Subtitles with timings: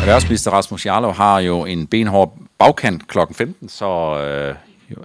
[0.00, 3.18] Erhvervsminister Rasmus Jarlov har jo en benhård bagkant kl.
[3.32, 3.86] 15, så
[4.20, 4.56] øh,
[4.90, 4.96] jo,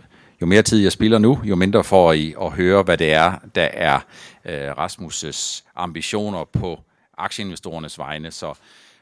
[0.42, 3.34] jo mere tid jeg spiller nu, jo mindre får I at høre, hvad det er,
[3.56, 4.00] der er
[4.46, 6.80] øh, Rasmus' ambitioner på
[7.18, 8.32] aktieinvestorernes vegne.
[8.32, 8.54] Så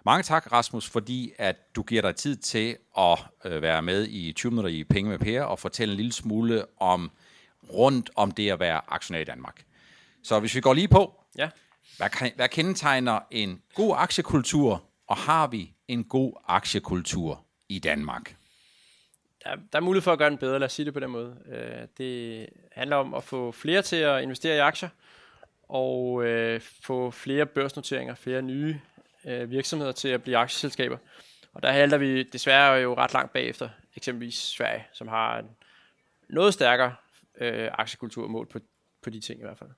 [0.05, 4.31] mange tak, Rasmus, fordi at du giver dig tid til at øh, være med i
[4.31, 7.11] 20 minutter i Penge med Per og fortælle en lille smule om
[7.73, 9.63] rundt om det at være aktionær i Danmark.
[10.23, 11.49] Så hvis vi går lige på, Ja.
[11.97, 18.35] hvad, hvad kendetegner en god aktiekultur, og har vi en god aktiekultur i Danmark?
[19.43, 21.09] Der, der er mulighed for at gøre den bedre, lad os sige det på den
[21.09, 21.37] måde.
[21.51, 24.89] Øh, det handler om at få flere til at investere i aktier,
[25.69, 28.79] og øh, få flere børsnoteringer, flere nye
[29.25, 30.97] øh, virksomheder til at blive aktieselskaber.
[31.53, 35.45] Og der halter vi desværre jo ret langt bagefter, eksempelvis Sverige, som har en
[36.29, 36.95] noget stærkere
[37.37, 38.59] øh, aktiekultur mål på,
[39.03, 39.69] på de ting i hvert fald.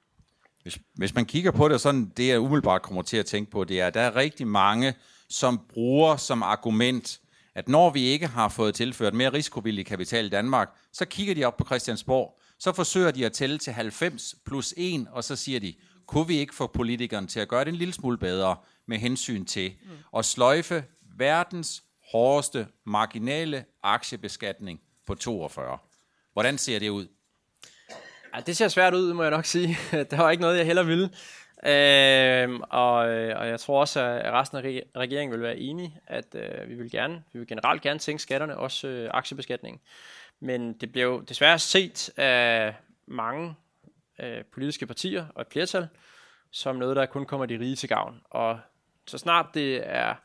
[0.62, 3.64] Hvis, hvis man kigger på det, sådan det jeg umiddelbart kommer til at tænke på,
[3.64, 4.94] det er, at der er rigtig mange,
[5.36, 7.20] som bruger som argument,
[7.56, 11.46] at når vi ikke har fået tilført mere risikovillig kapital i Danmark, så kigger de
[11.46, 15.60] op på Christiansborg, så forsøger de at tælle til 90 plus 1, og så siger
[15.60, 15.74] de,
[16.08, 18.56] kunne vi ikke få politikerne til at gøre det en lille smule bedre
[18.88, 19.74] med hensyn til
[20.18, 20.84] at sløjfe
[21.18, 25.78] verdens hårdeste marginale aktiebeskatning på 42.
[26.34, 27.08] Hvordan ser det ud?
[28.36, 29.78] Ja, det ser svært ud, må jeg nok sige.
[30.12, 31.10] Det var ikke noget, jeg heller ville.
[31.66, 36.36] Øhm, og, øh, og jeg tror også, at resten af regeringen vil være enige, at
[36.36, 39.82] øh, vi vil gerne, vi vil generelt gerne sænke skatterne, også øh, aktiebeskatningen.
[40.40, 43.56] Men det bliver jo desværre set af mange
[44.20, 45.88] øh, politiske partier og et flertal,
[46.52, 48.22] som noget, der kun kommer de rige til gavn.
[48.30, 48.60] Og
[49.08, 50.16] så snart det er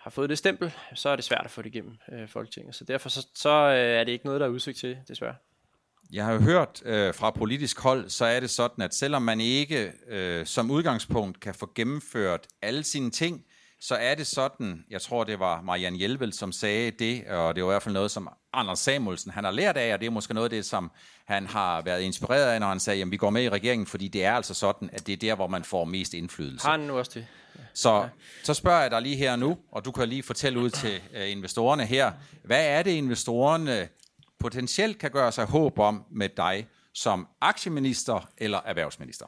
[0.00, 2.74] har fået det stempel, så er det svært at få det igennem øh, Folketinget.
[2.74, 5.34] Så derfor så, så øh, er det ikke noget, der er udsigt til, desværre.
[6.12, 9.40] Jeg har jo hørt øh, fra politisk hold, så er det sådan, at selvom man
[9.40, 13.44] ikke øh, som udgangspunkt kan få gennemført alle sine ting,
[13.80, 17.64] så er det sådan, jeg tror det var Marianne Hjelvel, som sagde det, og det
[17.64, 20.10] var i hvert fald noget, som Anders Samuelsen han har lært af, og det er
[20.10, 20.90] måske noget af det, som
[21.24, 24.08] han har været inspireret af, når han sagde, at vi går med i regeringen, fordi
[24.08, 26.66] det er altså sådan, at det er der, hvor man får mest indflydelse.
[26.66, 27.26] Har han nu også det?
[27.74, 28.08] Så,
[28.44, 31.30] så spørger jeg dig lige her nu, og du kan lige fortælle ud til øh,
[31.30, 33.88] investorerne her, hvad er det, investorerne
[34.40, 39.26] potentielt kan gøre sig håb om med dig som aktieminister eller erhvervsminister?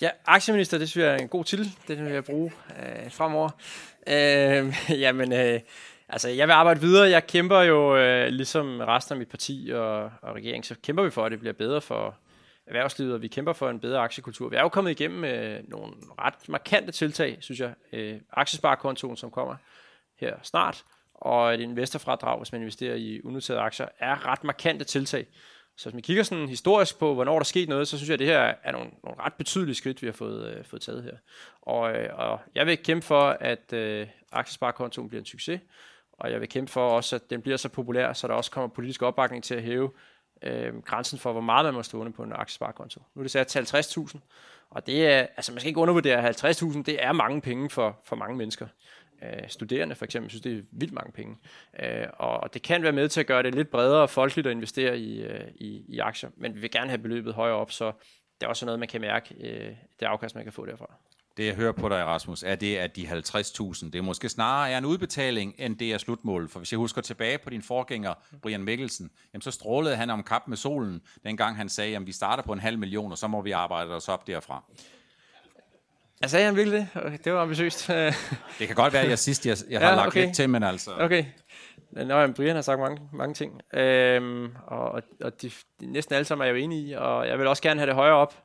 [0.00, 1.72] Ja, aktieminister, det synes jeg er en god titel.
[1.88, 3.50] Det vil jeg bruge øh, fremover.
[4.06, 5.60] Øh, jamen, øh,
[6.08, 7.10] altså, jeg vil arbejde videre.
[7.10, 11.10] Jeg kæmper jo, øh, ligesom resten af mit parti og, og regeringen, så kæmper vi
[11.10, 12.16] for, at det bliver bedre for
[12.66, 14.48] erhvervslivet, og vi kæmper for en bedre aktiekultur.
[14.48, 17.74] Vi er jo kommet igennem øh, nogle ret markante tiltag, synes jeg.
[17.92, 19.56] Øh, aktiesparekontoen, som kommer
[20.20, 20.84] her snart,
[21.20, 25.26] og et investorfradrag, hvis man investerer i unoterede aktier, er ret markante tiltag.
[25.76, 28.14] Så hvis man kigger sådan historisk på, hvornår der er sket noget, så synes jeg,
[28.14, 31.02] at det her er nogle, nogle ret betydelige skridt, vi har fået, øh, fået taget
[31.02, 31.16] her.
[31.62, 35.60] Og, øh, og jeg vil kæmpe for, at øh, aktiesparekontoen bliver en succes,
[36.12, 38.68] og jeg vil kæmpe for også, at den bliver så populær, så der også kommer
[38.68, 39.90] politisk opbakning til at hæve
[40.42, 43.02] øh, grænsen for, hvor meget man må stående på en aktiesparekonto.
[43.14, 44.18] Nu er det sat til 50.000,
[44.70, 48.16] og det er, altså man skal ikke undervurdere 50.000, det er mange penge for, for
[48.16, 48.66] mange mennesker.
[49.22, 51.36] Øh, studerende for eksempel synes, det er vildt mange penge.
[51.82, 54.50] Øh, og det kan være med til at gøre det lidt bredere og folkeligt at
[54.50, 57.92] investere i, øh, i, i aktier, men vi vil gerne have beløbet højere op, så
[58.40, 60.94] det er også noget, man kan mærke, øh, det afkast, man kan få derfra.
[61.36, 64.70] Det jeg hører på dig, Rasmus, er det, at de 50.000, det er måske snarere
[64.70, 66.50] er en udbetaling, end det er slutmålet.
[66.50, 70.22] For hvis jeg husker tilbage på din forgænger, Brian Mikkelsen, jamen så strålede han om
[70.22, 73.28] kap med solen, dengang han sagde, at vi starter på en halv million, og så
[73.28, 74.64] må vi arbejde os op derfra.
[76.20, 77.02] Jeg sagde han virkelig det?
[77.02, 77.86] Okay, det var ambitiøst.
[78.58, 80.24] Det kan godt være, at jeg sidst jeg, jeg har Ja, lagt okay.
[80.24, 80.90] lidt til, men altså...
[80.98, 81.24] Okay.
[81.92, 83.60] Nå, jamen, Brian har sagt mange, mange ting.
[83.74, 87.38] Øhm, og og de, de, næsten alle sammen er jeg jo enige i, og jeg
[87.38, 88.42] vil også gerne have det højere op.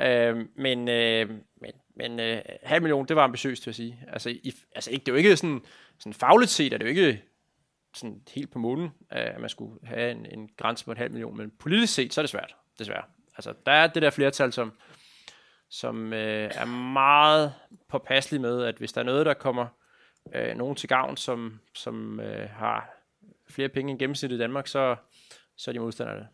[0.00, 1.28] Øhm, men øh,
[1.60, 4.04] men, men øh, halv million, det var ambitiøst, vil jeg sige.
[4.12, 5.60] Altså, i, altså ikke, det er jo ikke sådan,
[5.98, 7.22] sådan fagligt set, er det jo ikke
[7.96, 11.36] sådan helt på månen, at man skulle have en, en grænse på en halv million,
[11.36, 13.04] men politisk set, så er det svært, desværre.
[13.36, 14.72] Altså, der er det der flertal, som,
[15.72, 17.54] som øh, er meget
[17.88, 19.66] påpasselig med, at hvis der er noget, der kommer
[20.34, 22.90] øh, nogen til gavn, som, som øh, har
[23.50, 24.96] flere penge end gennemsnittet i Danmark, så,
[25.56, 26.26] så er de modstandere det.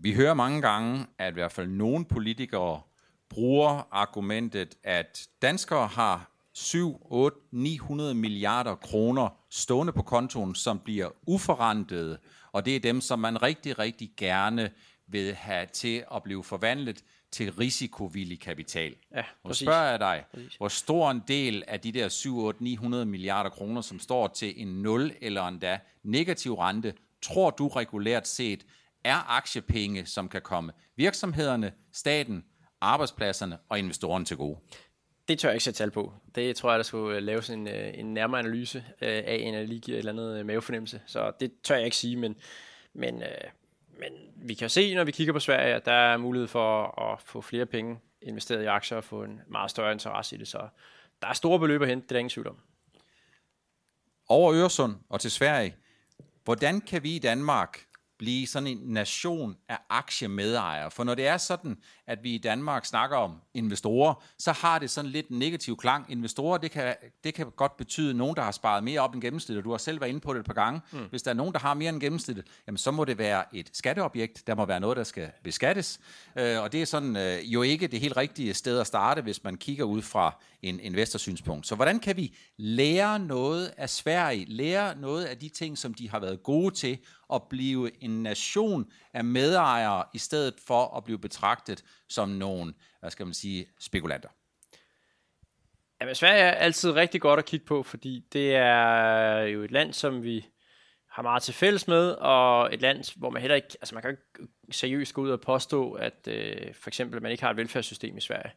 [0.00, 2.80] Vi hører mange gange, at i hvert fald nogle politikere
[3.28, 11.08] bruger argumentet, at danskere har 7, 8, 900 milliarder kroner stående på kontoen, som bliver
[11.26, 12.18] uforrentet,
[12.52, 14.70] og det er dem, som man rigtig, rigtig gerne
[15.06, 18.94] vil have til at blive forvandlet til risikovillig kapital.
[19.14, 19.66] Ja, præcis.
[19.66, 20.54] spørger jeg dig, Præcis.
[20.54, 24.62] hvor stor en del af de der 7, 8, 900 milliarder kroner, som står til
[24.62, 28.66] en 0 eller endda negativ rente, tror du regulært set
[29.04, 32.44] er aktiepenge, som kan komme virksomhederne, staten,
[32.80, 34.58] arbejdspladserne og investorerne til gode?
[35.28, 36.12] Det tør jeg ikke sætte tal på.
[36.34, 39.98] Det tror jeg, der skulle laves en, en nærmere analyse af, en lige giver et
[39.98, 41.00] eller andet mavefornemmelse.
[41.06, 42.36] Så det tør jeg ikke sige, men,
[42.92, 43.22] men,
[43.98, 47.20] men vi kan se, når vi kigger på Sverige, at der er mulighed for at
[47.20, 50.48] få flere penge investeret i aktier og få en meget større interesse i det.
[50.48, 50.68] Så
[51.22, 52.58] der er store beløb at hente, det er der ingen tvivl om.
[54.28, 55.76] Over Øresund og til Sverige,
[56.44, 57.87] hvordan kan vi i Danmark
[58.18, 60.90] blive sådan en nation af aktiemedejere.
[60.90, 64.90] For når det er sådan, at vi i Danmark snakker om investorer, så har det
[64.90, 66.06] sådan lidt en negativ klang.
[66.08, 66.94] Investorer, det kan,
[67.24, 69.64] det kan godt betyde nogen, der har sparet mere op end gennemsnittet.
[69.64, 70.80] Du har selv været inde på det et par gange.
[70.92, 70.98] Mm.
[71.10, 73.70] Hvis der er nogen, der har mere end gennemsnittet, jamen så må det være et
[73.72, 74.46] skatteobjekt.
[74.46, 76.00] Der må være noget, der skal beskattes.
[76.36, 79.44] Øh, og det er sådan øh, jo ikke det helt rigtige sted at starte, hvis
[79.44, 81.66] man kigger ud fra en investorsynspunkt.
[81.66, 86.10] Så hvordan kan vi lære noget af Sverige, lære noget af de ting, som de
[86.10, 86.98] har været gode til,
[87.34, 93.10] at blive en nation af medejere, i stedet for at blive betragtet som nogle, hvad
[93.10, 94.28] skal man sige, spekulanter?
[96.00, 99.92] Jamen, Sverige er altid rigtig godt at kigge på, fordi det er jo et land,
[99.92, 100.46] som vi
[101.08, 104.10] har meget til fælles med, og et land, hvor man heller ikke, altså man kan
[104.10, 107.56] ikke seriøst gå ud og påstå, at øh, for eksempel, at man ikke har et
[107.56, 108.52] velfærdssystem i Sverige.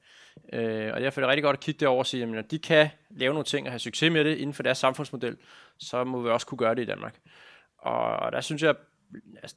[0.54, 2.60] Øh, og derfor er det rigtig godt at kigge derover og sige, at når de
[2.60, 5.38] kan lave nogle ting og have succes med det inden for deres samfundsmodel,
[5.78, 7.20] så må vi også kunne gøre det i Danmark.
[7.82, 8.76] Og, der synes jeg,
[9.42, 9.56] altså,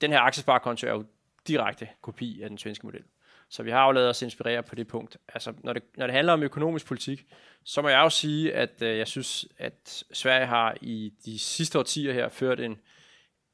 [0.00, 1.04] den her aktiesparekonto er jo
[1.48, 3.02] direkte kopi af den svenske model.
[3.48, 5.16] Så vi har jo lavet os inspirere på det punkt.
[5.28, 7.26] Altså, når det, når det handler om økonomisk politik,
[7.64, 11.78] så må jeg jo sige, at øh, jeg synes, at Sverige har i de sidste
[11.78, 12.80] årtier her ført en,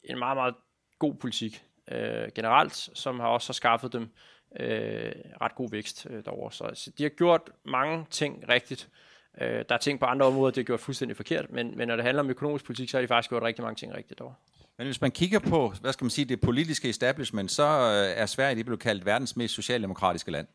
[0.04, 0.54] en meget, meget
[0.98, 4.10] god politik øh, generelt, som har også skaffet dem
[4.60, 6.52] øh, ret god vækst øh, derovre.
[6.52, 8.88] Så altså, de har gjort mange ting rigtigt.
[9.40, 11.96] Øh, der er ting på andre områder, det har gjort fuldstændig forkert, men, men når
[11.96, 14.34] det handler om økonomisk politik, så har de faktisk gjort rigtig mange ting rigtigt derovre.
[14.78, 18.26] Men hvis man kigger på, hvad skal man sige, det politiske establishment, så øh, er
[18.26, 20.46] Sverige det blevet kaldt verdens mest socialdemokratiske land.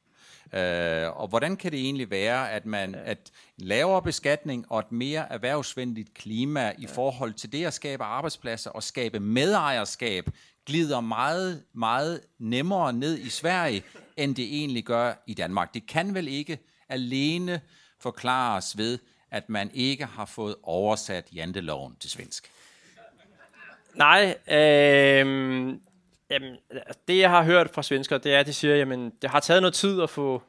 [0.45, 5.31] Uh, og hvordan kan det egentlig være, at man at lavere beskatning og et mere
[5.31, 10.29] erhvervsvenligt klima i forhold til det at skabe arbejdspladser og skabe medejerskab
[10.65, 13.83] glider meget, meget nemmere ned i Sverige,
[14.17, 15.73] end det egentlig gør i Danmark.
[15.73, 17.61] Det kan vel ikke alene
[17.99, 18.99] forklares ved,
[19.31, 22.51] at man ikke har fået oversat janteloven til svensk?
[23.93, 25.77] Nej, øh,
[26.29, 26.57] jamen,
[27.07, 29.61] det jeg har hørt fra svensker, det er, at de siger, jamen det har taget
[29.61, 30.43] noget tid at få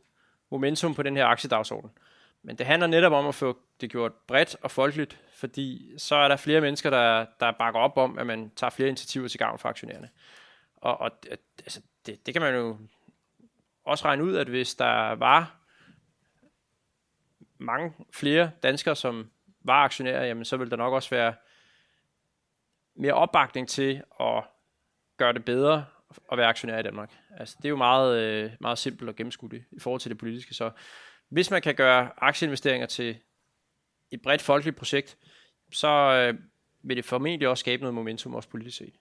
[0.51, 1.91] momentum på den her aktiedagsorden.
[2.43, 6.29] Men det handler netop om at få det gjort bredt og folkeligt, fordi så er
[6.29, 9.59] der flere mennesker, der, der bakker op om, at man tager flere initiativer til gavn
[9.59, 10.09] for aktionærerne.
[10.77, 11.11] Og, og
[11.59, 12.77] altså, det, det kan man jo
[13.85, 15.57] også regne ud, at hvis der var
[17.59, 19.31] mange flere danskere, som
[19.61, 21.35] var aktionærer, jamen så vil der nok også være
[22.95, 24.45] mere opbakning til at
[25.17, 25.85] gøre det bedre
[26.33, 27.11] at være aktionær i Danmark.
[27.37, 30.55] Altså, det er jo meget, øh, meget simpelt og gennemskueligt i forhold til det politiske.
[30.55, 30.71] Så
[31.29, 33.17] hvis man kan gøre aktieinvesteringer til
[34.11, 35.17] et bredt folkeligt projekt,
[35.73, 36.39] så øh,
[36.83, 38.95] vil det formentlig også skabe noget momentum også politisk set.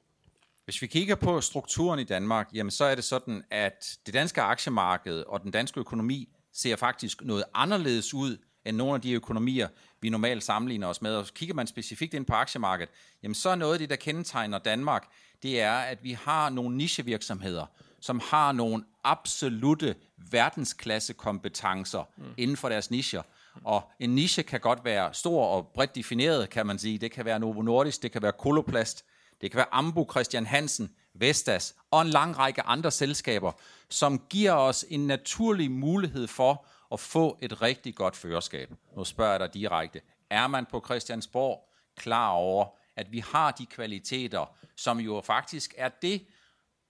[0.66, 4.42] Hvis vi kigger på strukturen i Danmark, jamen så er det sådan, at det danske
[4.42, 9.68] aktiemarked og den danske økonomi ser faktisk noget anderledes ud end nogle af de økonomier,
[10.02, 11.16] vi normalt sammenligner os med.
[11.16, 12.94] Og kigger man specifikt ind på aktiemarkedet,
[13.24, 15.08] jamen så er noget af det, der kendetegner Danmark,
[15.44, 17.66] det er, at vi har nogle nichevirksomheder,
[18.00, 19.96] som har nogle absolute
[20.32, 22.24] verdensklasse kompetencer mm.
[22.38, 23.22] inden for deres nicher.
[23.64, 26.98] Og en niche kan godt være stor og bredt defineret, kan man sige.
[26.98, 29.06] Det kan være Novo Nordisk, det kan være Koloplast,
[29.42, 33.52] det kan være Ambu, Christian Hansen, Vestas og en lang række andre selskaber,
[33.90, 38.72] som giver os en naturlig mulighed for at få et rigtig godt førerskab.
[38.98, 40.02] Nu spørger jeg dig direkte.
[40.30, 45.90] Er man på Christiansborg klar over, at vi har de kvaliteter, som jo faktisk er
[45.90, 46.26] det,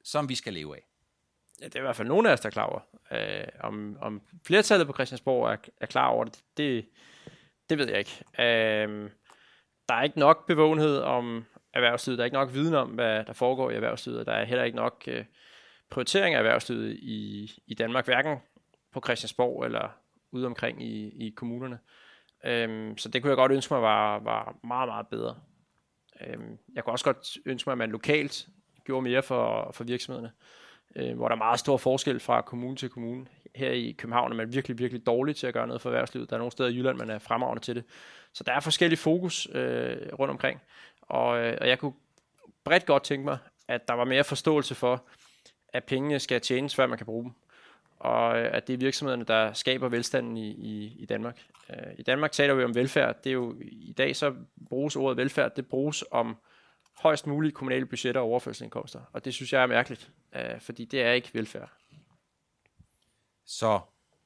[0.04, 0.88] som vi skal leve af?
[1.62, 2.80] Ja, det er i hvert fald nogen af os, der er klar over.
[3.12, 6.86] Øh, om, om flertallet på Christiansborg er, er klar over det, det,
[7.70, 8.24] det ved jeg ikke.
[8.40, 9.10] Øh,
[9.90, 12.18] der er ikke nok bevågenhed om erhvervslivet.
[12.18, 14.26] Der er ikke nok viden om, hvad der foregår i erhvervslivet.
[14.26, 15.26] Der er heller ikke nok øh,
[15.90, 18.38] prioritering af erhvervslivet i, i Danmark, hverken
[18.94, 19.90] på Christiansborg eller
[20.32, 21.80] ude omkring i, i kommunerne.
[22.46, 25.36] Øhm, så det kunne jeg godt ønske mig var, var meget, meget bedre.
[26.22, 28.48] Øhm, jeg kunne også godt ønske mig, at man lokalt
[28.86, 30.32] gjorde mere for, for virksomhederne,
[30.96, 33.26] øh, hvor der er meget stor forskel fra kommune til kommune.
[33.56, 36.30] Her i København er man virkelig, virkelig dårlig til at gøre noget for erhvervslivet.
[36.30, 37.84] Der er nogle steder i Jylland, man er fremragende til det.
[38.34, 40.62] Så der er forskellige fokus øh, rundt omkring.
[41.08, 41.94] Og, øh, og jeg kunne
[42.64, 45.04] bredt godt tænke mig, at der var mere forståelse for,
[45.74, 47.32] at pengene skal tjenes, før man kan bruge dem
[48.06, 51.46] og øh, at det er virksomhederne, der skaber velstanden i, i, i Danmark.
[51.70, 53.24] Øh, I Danmark taler vi om velfærd.
[53.24, 54.36] Det er jo, I dag så
[54.70, 56.38] bruges ordet velfærd, det bruges om
[56.94, 59.02] højst mulige kommunale budgetter og overførselsindkomster.
[59.14, 61.70] Og det synes jeg er mærkeligt, øh, fordi det er ikke velfærd.
[63.46, 63.80] Så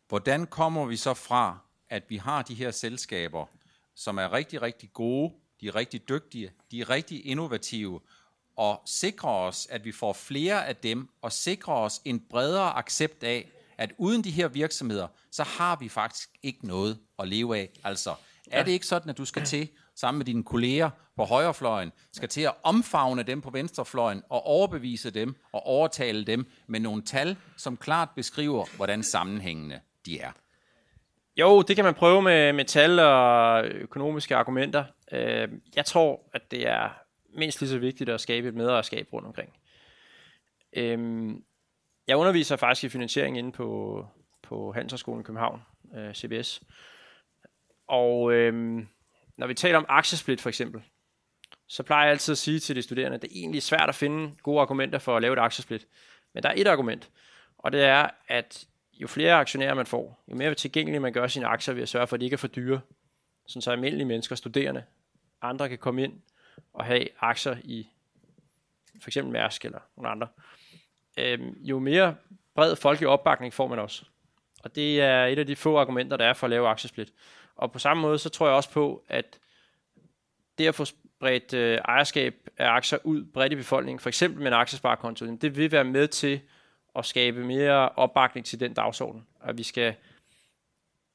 [0.07, 1.57] hvordan kommer vi så fra,
[1.89, 3.45] at vi har de her selskaber,
[3.95, 7.99] som er rigtig, rigtig gode, de er rigtig dygtige, de er rigtig innovative,
[8.55, 13.23] og sikre os, at vi får flere af dem, og sikre os en bredere accept
[13.23, 17.69] af, at uden de her virksomheder, så har vi faktisk ikke noget at leve af.
[17.83, 18.15] Altså,
[18.51, 22.29] er det ikke sådan, at du skal til, sammen med dine kolleger på højrefløjen, skal
[22.29, 27.37] til at omfavne dem på venstrefløjen og overbevise dem og overtale dem med nogle tal,
[27.57, 30.31] som klart beskriver, hvordan sammenhængende de er?
[31.37, 34.83] Jo, det kan man prøve med, med tal og økonomiske argumenter.
[35.11, 36.89] Øh, jeg tror, at det er
[37.37, 39.53] mindst lige så vigtigt at skabe et medejerskab rundt omkring.
[40.73, 41.43] Øhm,
[42.07, 44.05] jeg underviser faktisk i finansiering inde på,
[44.43, 45.61] på Handelshøjskolen i København,
[45.95, 46.61] øh, CBS.
[47.87, 48.87] Og øhm,
[49.37, 50.81] når vi taler om aktiesplit for eksempel,
[51.67, 53.95] så plejer jeg altid at sige til de studerende, at det er egentlig svært at
[53.95, 55.87] finde gode argumenter for at lave et aktiesplit.
[56.33, 57.09] Men der er et argument,
[57.57, 58.65] og det er, at
[58.99, 62.07] jo flere aktionærer man får, jo mere tilgængeligt man gør sine aktier ved at sørge
[62.07, 62.81] for, at de ikke er for dyre,
[63.47, 64.83] sådan så almindelige mennesker, studerende,
[65.41, 66.21] andre kan komme ind
[66.73, 67.87] og have aktier i
[69.01, 70.27] for eksempel Mærsk eller nogle andre,
[71.17, 72.15] øhm, jo mere
[72.55, 74.05] bred folkelig opbakning får man også.
[74.63, 77.13] Og det er et af de få argumenter, der er for at lave aktiesplit.
[77.55, 79.39] Og på samme måde, så tror jeg også på, at
[80.57, 84.47] det at få spredt øh, ejerskab af aktier ud bredt i befolkningen, for eksempel med
[84.47, 86.41] en aktiesparekonto, det vil være med til
[86.93, 89.27] og skabe mere opbakning til den dagsorden.
[89.43, 89.95] At vi skal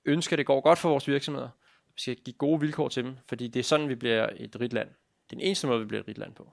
[0.05, 1.49] ønske, at det går godt for vores virksomheder.
[1.87, 4.73] Vi skal give gode vilkår til dem, fordi det er sådan, vi bliver et rigt
[4.73, 4.89] land.
[4.89, 6.53] Det er den eneste måde, vi bliver et rigt land på.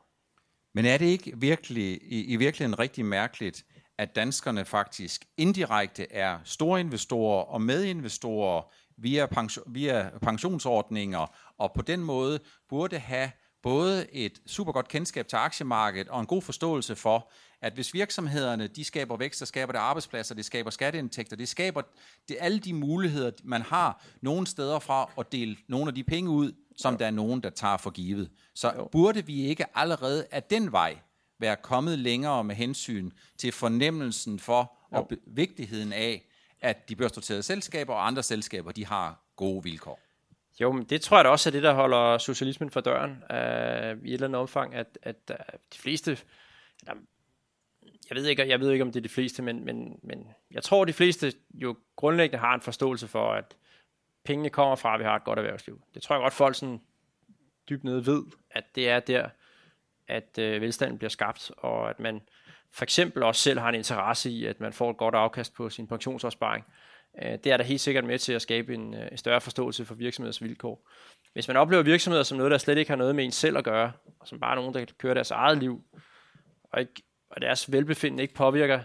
[0.73, 3.65] Men er det ikke virkelig, i, i virkeligheden rigtig mærkeligt,
[3.97, 11.81] at danskerne faktisk indirekte er store investorer og medinvestorer via, pension, via pensionsordninger, og på
[11.81, 13.31] den måde burde have
[13.63, 18.67] både et super godt kendskab til aktiemarkedet og en god forståelse for, at hvis virksomhederne
[18.67, 21.81] de skaber vækst, så skaber det arbejdspladser, det skaber skatteindtægter, det skaber
[22.29, 26.29] det, alle de muligheder, man har nogle steder fra at dele nogle af de penge
[26.29, 26.97] ud, som jo.
[26.97, 28.29] der er nogen, der tager for givet.
[28.55, 28.89] Så jo.
[28.91, 30.97] burde vi ikke allerede af den vej
[31.39, 34.97] være kommet længere med hensyn til fornemmelsen for jo.
[34.97, 36.27] og vigtigheden af,
[36.61, 39.99] at de børsnoterede selskaber og andre selskaber, de har gode vilkår.
[40.61, 44.05] Jo, men det tror jeg da også er det, der holder socialismen for døren uh,
[44.05, 45.35] i et eller andet omfang, at, at uh,
[45.73, 46.17] de fleste,
[48.09, 50.63] jeg ved, ikke, jeg ved ikke, om det er de fleste, men, men, men jeg
[50.63, 53.55] tror, de fleste jo grundlæggende har en forståelse for, at
[54.25, 55.81] pengene kommer fra, at vi har et godt erhvervsliv.
[55.93, 56.81] Det tror jeg godt, folk sådan
[57.69, 59.29] dybt nede ved, at det er der,
[60.07, 62.21] at øh, velstanden bliver skabt, og at man
[62.71, 65.69] for eksempel også selv har en interesse i, at man får et godt afkast på
[65.69, 66.65] sin pensionsopsparing.
[67.21, 69.85] Øh, det er da helt sikkert med til at skabe en, øh, en større forståelse
[69.85, 70.89] for virksomheders vilkår.
[71.33, 73.63] Hvis man oplever virksomheder som noget, der slet ikke har noget med en selv at
[73.63, 75.83] gøre, og som bare er nogen, der kører deres eget liv,
[76.63, 78.79] og, ikke, og deres velbefindende ikke påvirker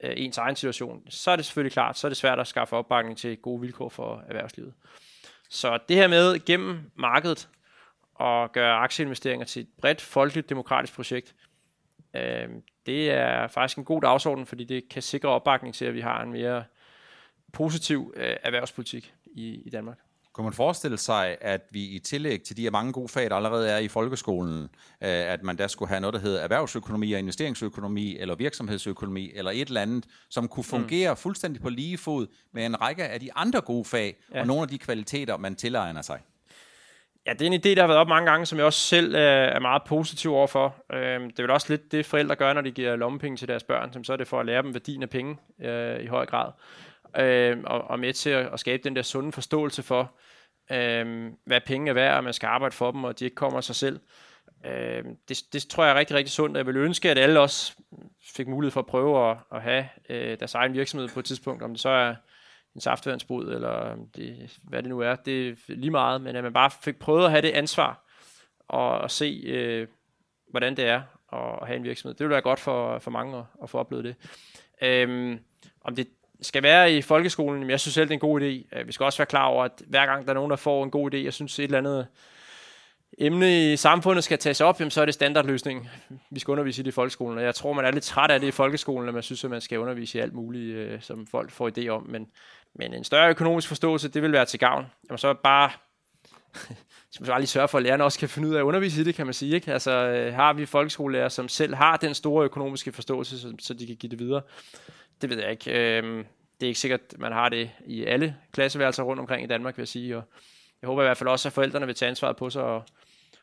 [0.00, 2.76] øh, ens egen situation, så er det selvfølgelig klart, så er det svært at skaffe
[2.76, 4.74] opbakning til gode vilkår for erhvervslivet.
[5.48, 7.48] Så det her med gennem markedet
[8.14, 11.34] og gøre aktieinvesteringer til et bredt folkeligt demokratisk projekt,
[12.16, 12.48] øh,
[12.86, 16.22] det er faktisk en god dagsorden, fordi det kan sikre opbakning til, at vi har
[16.22, 16.64] en mere
[17.52, 19.98] positiv øh, erhvervspolitik i, i Danmark.
[20.32, 23.36] Kunne man forestille sig, at vi i tillæg til de her mange gode fag, der
[23.36, 24.68] allerede er i folkeskolen, øh,
[25.00, 29.68] at man der skulle have noget, der hedder erhvervsøkonomi og investeringsøkonomi, eller virksomhedsøkonomi, eller et
[29.68, 30.64] eller andet, som kunne mm.
[30.64, 31.16] fungere mm.
[31.16, 34.40] fuldstændig på lige fod med en række af de andre gode fag, ja.
[34.40, 36.20] og nogle af de kvaliteter, man tilegner sig?
[37.26, 39.14] Ja, det er en idé, der har været op mange gange, som jeg også selv
[39.14, 40.74] øh, er meget positiv overfor.
[40.92, 43.64] Øh, det er vel også lidt det, forældre gør, når de giver lommepenge til deres
[43.64, 46.26] børn, som så er det for at lære dem værdien af penge øh, i høj
[46.26, 46.52] grad
[47.18, 50.14] øh, og, og med til at, at skabe den der sunde forståelse for,
[50.72, 53.56] øh, hvad penge er værd, og man skal arbejde for dem, og de ikke kommer
[53.56, 54.00] af sig selv.
[54.66, 57.76] Øh, det, det tror jeg er rigtig, rigtig sundt, jeg vil ønske, at alle også
[58.36, 61.62] fik mulighed for at prøve at, at have øh, deres egen virksomhed på et tidspunkt,
[61.62, 62.14] om det så er
[62.74, 66.52] en saftvandsbrud, eller det, hvad det nu er, det er lige meget, men at man
[66.52, 68.06] bare fik prøvet at have det ansvar,
[68.68, 69.88] og, og se, øh,
[70.50, 71.02] hvordan det er
[71.32, 72.14] at have en virksomhed.
[72.14, 74.16] Det ville være godt for, for mange at, at få oplevet det.
[74.82, 75.38] Øhm,
[75.80, 76.08] om det
[76.42, 78.78] skal være i folkeskolen, men jeg synes selv, det er en god idé.
[78.78, 80.84] Øh, vi skal også være klar over, at hver gang der er nogen, der får
[80.84, 82.06] en god idé, jeg synes et eller andet
[83.18, 85.90] emne i samfundet skal tages op, jamen, så er det standardløsning.
[86.30, 88.40] Vi skal undervise i det i folkeskolen, og jeg tror, man er lidt træt af
[88.40, 91.26] det i folkeskolen, når man synes, at man skal undervise i alt muligt, øh, som
[91.26, 92.02] folk får idé om.
[92.08, 92.26] Men,
[92.74, 94.86] men en større økonomisk forståelse, det vil være til gavn.
[95.08, 95.70] Jamen, så bare
[97.10, 99.00] skal man bare lige sørge for, at lærerne også kan finde ud af at undervise
[99.00, 99.54] i det, kan man sige.
[99.54, 99.72] Ikke?
[99.72, 103.86] Altså, øh, har vi folkeskolelærer, som selv har den store økonomiske forståelse, så, så de
[103.86, 104.42] kan give det videre,
[105.22, 105.98] det ved jeg ikke.
[105.98, 106.24] Øhm,
[106.60, 109.82] det er ikke sikkert, man har det i alle klasseværelser rundt omkring i Danmark, vil
[109.82, 110.16] jeg sige.
[110.16, 110.22] Og
[110.82, 112.84] jeg håber i hvert fald også, at forældrene vil tage ansvaret på sig og,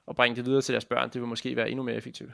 [0.06, 1.10] og bringe det videre til deres børn.
[1.10, 2.32] Det vil måske være endnu mere effektivt.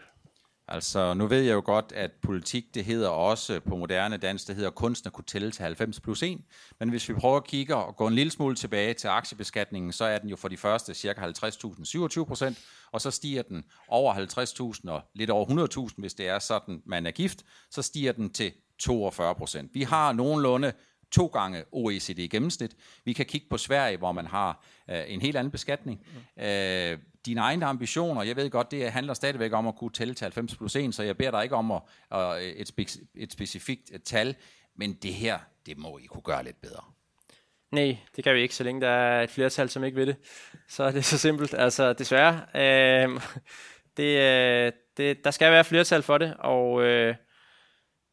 [0.68, 4.56] Altså, nu ved jeg jo godt, at politik, det hedder også på moderne dansk, det
[4.56, 6.42] hedder kunsten at kunne tælle til 90 plus 1.
[6.80, 10.06] Men hvis vi prøver at kigge og gå en lille smule tilbage til aktiebeskatningen, så
[10.06, 12.60] er den jo for de første cirka 50.000 27 procent,
[12.92, 17.06] og så stiger den over 50.000 og lidt over 100.000, hvis det er sådan, man
[17.06, 18.52] er gift, så stiger den til
[18.86, 19.72] 42 procent.
[19.74, 20.74] Vi har nogenlunde
[21.12, 22.76] to gange OECD gennemsnit.
[23.06, 26.06] Vi kan kigge på Sverige, hvor man har øh, en helt anden beskatning.
[26.38, 26.44] Mm.
[26.44, 30.26] Øh, dine egne ambitioner, jeg ved godt, det handler stadigvæk om at kunne tælle til
[30.26, 31.82] 90 plus 1, så jeg beder dig ikke om at,
[32.16, 34.36] uh, et, spe- et specifikt et tal,
[34.76, 36.84] men det her, det må I kunne gøre lidt bedre.
[37.72, 40.16] Nej, det kan vi ikke, så længe der er et flertal, som ikke vil det.
[40.68, 41.54] Så er det så simpelt.
[41.54, 42.42] Altså, desværre.
[42.56, 43.22] Øh,
[43.98, 47.16] det, øh, det, der skal være flertal for det, og øh,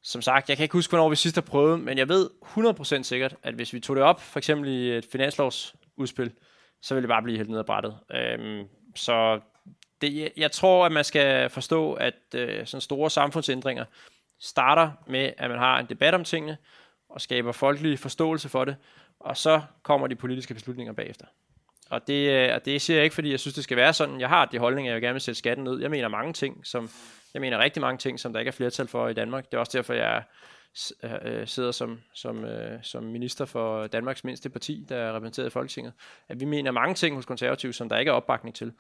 [0.02, 3.02] som sagt, jeg kan ikke huske, hvornår vi sidst har prøvet, men jeg ved 100%
[3.02, 6.33] sikkert, at hvis vi tog det op, for eksempel i et finanslovsudspil,
[6.83, 7.97] så ville det bare blive helt ned ad brættet.
[8.14, 9.40] Øhm, så
[10.00, 13.85] det, jeg tror, at man skal forstå, at øh, sådan store samfundsændringer
[14.38, 16.57] starter med, at man har en debat om tingene,
[17.09, 18.76] og skaber folkelig forståelse for det,
[19.21, 21.26] og så kommer de politiske beslutninger bagefter.
[21.90, 24.20] Og det, øh, og det siger jeg ikke, fordi jeg synes, det skal være sådan.
[24.20, 25.80] Jeg har de holdninger, jeg vil gerne vil sætte skatten ned.
[25.80, 26.90] Jeg mener mange ting, som
[27.35, 29.44] jeg mener rigtig mange ting, som der ikke er flertal for i Danmark.
[29.44, 30.23] Det er også derfor, jeg
[31.02, 35.47] øh, øh, sidder som, som, øh, som minister for Danmarks mindste parti, der er repræsenteret
[35.47, 35.92] i Folketinget.
[36.28, 38.73] At vi mener mange ting hos konservative, som der ikke er opbakning til.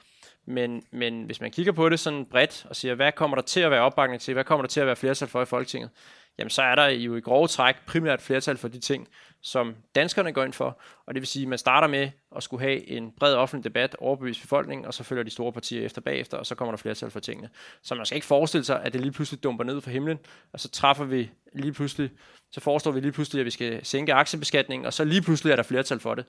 [0.50, 3.60] Men, men hvis man kigger på det sådan bredt og siger, hvad kommer der til
[3.60, 5.90] at være opbakning til, hvad kommer der til at være flertal for i Folketinget,
[6.38, 9.08] jamen så er der jo i grove træk primært flertal for de ting,
[9.42, 10.80] som danskerne går ind for.
[11.06, 13.96] Og det vil sige, at man starter med at skulle have en bred offentlig debat,
[13.98, 17.10] overbevise befolkningen, og så følger de store partier efter bagefter, og så kommer der flertal
[17.10, 17.48] for tingene.
[17.82, 20.18] Så man skal ikke forestille sig, at det lige pludselig dumper ned fra himlen,
[20.52, 22.10] og så træffer vi lige pludselig,
[22.50, 25.56] så foreslår vi lige pludselig, at vi skal sænke aktiebeskatningen, og så lige pludselig er
[25.56, 26.24] der flertal for det,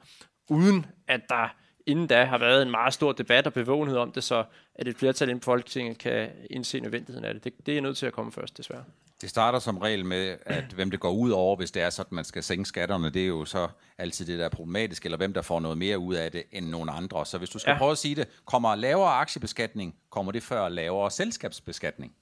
[0.49, 4.23] uden at der inden da har været en meget stor debat og bevågenhed om det,
[4.23, 4.43] så
[4.75, 7.43] at et flertal inden for Folketinget kan indse nødvendigheden af det.
[7.43, 7.53] det.
[7.65, 8.83] Det er nødt til at komme først, desværre.
[9.21, 12.07] Det starter som regel med, at hvem det går ud over, hvis det er sådan,
[12.07, 15.17] at man skal sænke skatterne, det er jo så altid det, der er problematisk, eller
[15.17, 17.25] hvem der får noget mere ud af det end nogen andre.
[17.25, 17.77] Så hvis du skal ja.
[17.77, 22.13] prøve at sige det, kommer lavere aktiebeskatning, kommer det før lavere selskabsbeskatning?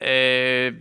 [0.00, 0.74] Øh,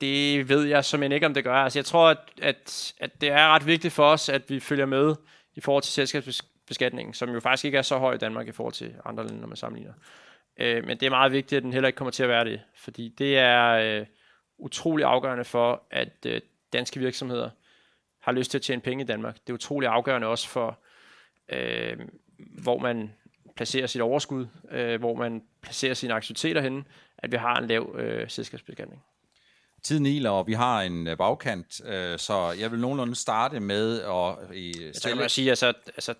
[0.00, 1.54] det ved jeg som ikke, om det gør.
[1.54, 4.86] Altså, jeg tror, at, at, at det er ret vigtigt for os, at vi følger
[4.86, 5.14] med
[5.58, 8.74] i forhold til selskabsbeskatningen, som jo faktisk ikke er så høj i Danmark i forhold
[8.74, 9.94] til andre lande, når man sammenligner.
[10.58, 12.60] Øh, men det er meget vigtigt, at den heller ikke kommer til at være det,
[12.74, 14.06] fordi det er øh,
[14.58, 16.40] utrolig afgørende for, at øh,
[16.72, 17.50] danske virksomheder
[18.18, 19.34] har lyst til at tjene penge i Danmark.
[19.34, 20.78] Det er utrolig afgørende også for,
[21.48, 21.98] øh,
[22.38, 23.12] hvor man
[23.56, 26.84] placerer sit overskud, øh, hvor man placerer sine aktiviteter henne,
[27.18, 29.02] at vi har en lav øh, selskabsbeskatning.
[29.82, 34.00] Tiden iler, og vi har en øh, bagkant, øh, så jeg vil nogenlunde starte med
[34.00, 34.56] at...
[34.56, 36.14] I jeg kan sige, altså, altså,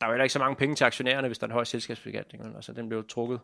[0.00, 1.64] der er jo heller ikke så mange penge til aktionærerne, hvis der er en høj
[1.64, 2.56] selskabsbeskatning.
[2.56, 3.40] Altså, den bliver trukket,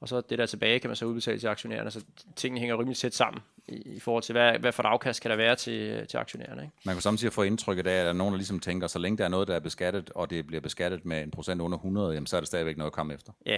[0.00, 1.90] og så det der tilbage kan man så udbetale til aktionærerne.
[1.90, 2.04] Så
[2.36, 5.30] tingene hænger rimelig tæt sammen i, i forhold til, hvad, hvad for et afkast kan
[5.30, 6.62] der være til, til aktionærerne.
[6.62, 6.74] Ikke?
[6.84, 9.18] Man kan samtidig få indtrykket af, at der er nogen, der ligesom tænker, så længe
[9.18, 12.14] der er noget, der er beskattet, og det bliver beskattet med en procent under 100,
[12.14, 13.32] jamen, så er det stadigvæk noget at komme efter.
[13.46, 13.56] Ja.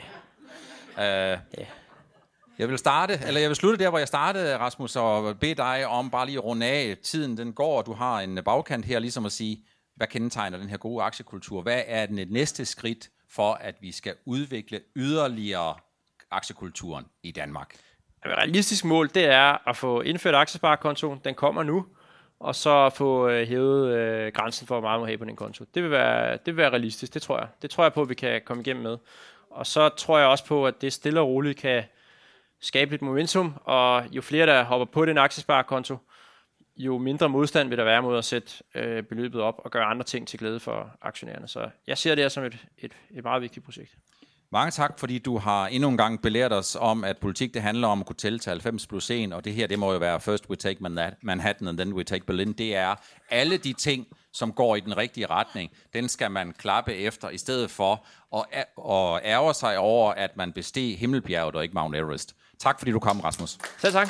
[0.99, 1.39] Yeah.
[1.39, 1.67] Uh, yeah.
[2.59, 5.87] Jeg vil starte, eller jeg vil slutte der, hvor jeg startede, Rasmus, og bede dig
[5.87, 6.97] om bare lige at runde af.
[7.03, 9.65] Tiden den går, og du har en bagkant her, ligesom at sige,
[9.97, 11.63] hvad kendetegner den her gode aktiekultur?
[11.63, 15.75] Hvad er den næste skridt for, at vi skal udvikle yderligere
[16.31, 17.75] aktiekulturen i Danmark?
[18.27, 21.21] Et realistisk mål, det er at få indført aktiesparekontoen.
[21.25, 21.87] Den kommer nu.
[22.41, 25.37] Og så få øh, hævet øh, grænsen for, hvor meget man må have på den
[25.37, 25.65] konto.
[25.75, 27.49] Det vil, være, det vil være realistisk, det tror jeg.
[27.63, 28.99] Det tror jeg på, at vi kan komme igennem med.
[29.51, 31.85] Og så tror jeg også på, at det stille og roligt kan
[32.61, 35.97] skabe lidt momentum, og jo flere, der hopper på den aktiesparekonto,
[36.77, 40.05] jo mindre modstand vil der være mod at sætte øh, beløbet op og gøre andre
[40.05, 41.49] ting til glæde for aktionærerne.
[41.49, 43.97] Så jeg ser det her som et, et, et meget vigtigt projekt.
[44.53, 47.89] Mange tak, fordi du har endnu en gang belært os om, at politik det handler
[47.89, 50.21] om at kunne tælle til 90 plus 1, og det her, det må jo være
[50.21, 50.83] first we take
[51.23, 52.53] Manhattan, and then we take Berlin.
[52.53, 52.95] Det er
[53.31, 57.39] alle de ting, som går i den rigtige retning, den skal man klappe efter, i
[57.39, 58.45] stedet for at,
[58.79, 62.37] at ærge sig over, at man besteg Himmelbjerget og ikke Mount Everest.
[62.59, 63.59] Tak fordi du kom, Rasmus.
[63.79, 64.09] Selv tak.